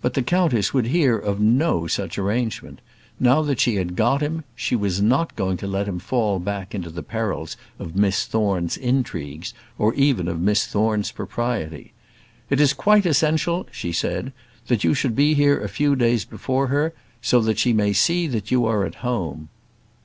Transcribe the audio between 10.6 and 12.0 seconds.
Thorne's propriety.